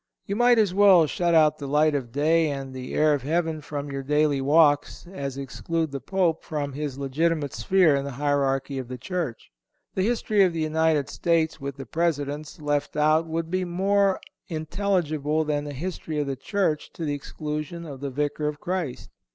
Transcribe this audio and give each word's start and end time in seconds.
You 0.25 0.35
might 0.35 0.57
as 0.57 0.73
well 0.73 1.05
shut 1.05 1.35
out 1.35 1.59
the 1.59 1.67
light 1.67 1.93
of 1.93 2.11
day 2.11 2.49
and 2.49 2.73
the 2.73 2.95
air 2.95 3.13
of 3.13 3.21
heaven 3.21 3.61
from 3.61 3.91
your 3.91 4.01
daily 4.01 4.41
walks 4.41 5.05
as 5.05 5.37
exclude 5.37 5.91
the 5.91 5.99
Pope 6.01 6.43
from 6.43 6.73
his 6.73 6.97
legitimate 6.97 7.53
sphere 7.53 7.95
in 7.95 8.03
the 8.03 8.13
hierarchy 8.17 8.79
of 8.79 8.87
the 8.87 8.97
Church. 8.97 9.51
The 9.93 10.01
history 10.01 10.41
of 10.43 10.53
the 10.53 10.61
United 10.61 11.07
States 11.07 11.61
with 11.61 11.75
the 11.77 11.85
Presidents 11.85 12.59
left 12.59 12.97
out 12.97 13.27
would 13.27 13.51
be 13.51 13.63
more 13.63 14.19
intelligible 14.47 15.43
than 15.43 15.65
the 15.65 15.71
history 15.73 16.17
of 16.17 16.25
the 16.25 16.35
Church 16.35 16.91
to 16.93 17.05
the 17.05 17.13
exclusion 17.13 17.85
of 17.85 17.99
the 17.99 18.09
Vicar 18.09 18.47
of 18.47 18.59
Christ. 18.59 19.11